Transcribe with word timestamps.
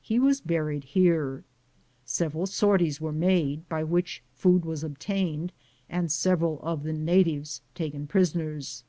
He 0.00 0.18
was 0.18 0.40
buried 0.40 0.84
here. 0.84 1.44
Several 2.06 2.46
sorties 2.46 2.98
were 2.98 3.12
made, 3.12 3.68
by 3.68 3.84
which 3.84 4.22
food 4.32 4.64
was 4.64 4.82
obtained 4.82 5.52
and 5.86 6.10
several 6.10 6.60
of 6.62 6.82
the 6.82 6.94
natives 6.94 7.60
taken 7.74 8.06
prisoners. 8.06 8.84